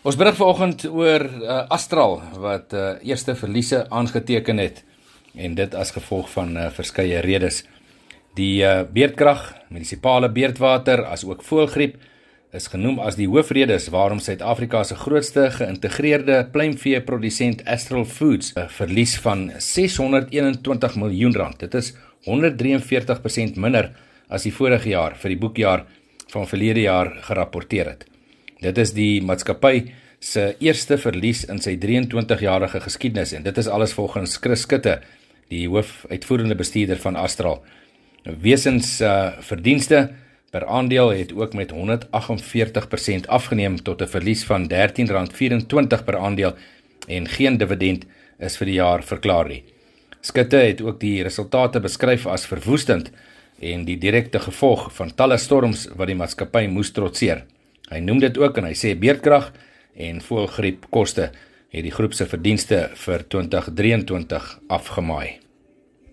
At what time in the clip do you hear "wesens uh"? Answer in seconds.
38.24-39.40